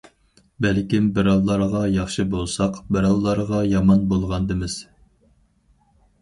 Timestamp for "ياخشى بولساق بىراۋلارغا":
1.95-3.61